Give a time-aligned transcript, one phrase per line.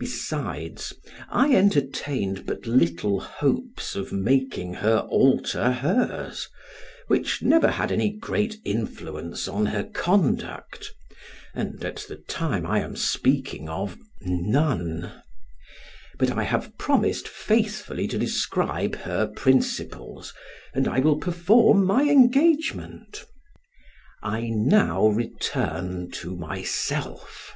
[0.00, 0.92] Besides,
[1.28, 6.48] I entertained but little hopes of making her alter hers,
[7.06, 10.92] which never had any great influence on her conduct,
[11.54, 15.12] and at the time I am speaking of none;
[16.18, 20.34] but I have promised faithfully to describe her principles,
[20.74, 23.24] and I will perform my engagement
[24.24, 27.54] I now return to myself.